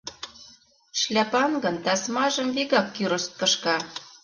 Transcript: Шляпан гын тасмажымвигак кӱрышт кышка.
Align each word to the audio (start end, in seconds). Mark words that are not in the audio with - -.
Шляпан 0.99 1.51
гын 1.63 1.75
тасмажымвигак 1.85 2.87
кӱрышт 2.95 3.31
кышка. 3.39 3.77